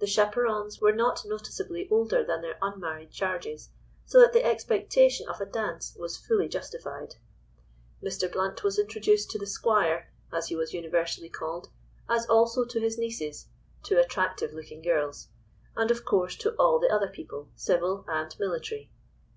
[0.00, 3.68] The chaperons were not noticeably older than their unmarried charges,
[4.04, 7.14] so that the expectation of a dance was fully justified.
[8.02, 8.32] Mr.
[8.32, 11.68] Blount was introduced to the "Squire," as he was universally called,
[12.08, 13.46] as also to his nieces,
[13.84, 15.28] two attractive looking girls;
[15.76, 18.90] and of course, to all the other people, civil and military.